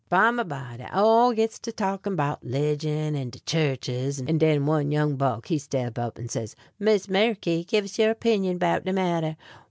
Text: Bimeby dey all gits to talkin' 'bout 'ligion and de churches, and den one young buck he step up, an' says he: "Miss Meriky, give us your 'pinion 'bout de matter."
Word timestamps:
Bimeby 0.09 0.77
dey 0.79 0.87
all 0.93 1.31
gits 1.31 1.59
to 1.59 1.71
talkin' 1.71 2.15
'bout 2.15 2.43
'ligion 2.43 3.13
and 3.15 3.31
de 3.31 3.39
churches, 3.41 4.17
and 4.19 4.39
den 4.39 4.65
one 4.65 4.89
young 4.89 5.15
buck 5.15 5.45
he 5.45 5.59
step 5.59 5.99
up, 5.99 6.17
an' 6.17 6.27
says 6.27 6.55
he: 6.79 6.85
"Miss 6.85 7.07
Meriky, 7.07 7.63
give 7.63 7.85
us 7.85 7.99
your 7.99 8.15
'pinion 8.15 8.57
'bout 8.57 8.83
de 8.83 8.93
matter." 8.93 9.35